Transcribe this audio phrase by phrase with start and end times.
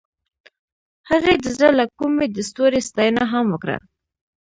[1.09, 3.77] هغې د زړه له کومې د ستوري ستاینه هم وکړه.